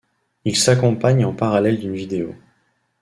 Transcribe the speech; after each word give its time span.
Il 0.45 0.55
s'accompagne 0.55 1.23
en 1.25 1.31
parallèle 1.35 1.79
d'une 1.79 1.93
vidéo. 1.93 2.33